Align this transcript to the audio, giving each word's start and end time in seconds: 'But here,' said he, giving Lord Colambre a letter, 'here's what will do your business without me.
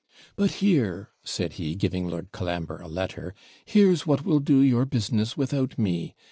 'But 0.35 0.53
here,' 0.65 1.11
said 1.23 1.53
he, 1.61 1.75
giving 1.75 2.07
Lord 2.09 2.31
Colambre 2.31 2.81
a 2.83 2.87
letter, 2.87 3.35
'here's 3.65 4.03
what 4.07 4.25
will 4.25 4.39
do 4.39 4.59
your 4.61 4.85
business 4.85 5.37
without 5.37 5.77
me. 5.77 6.15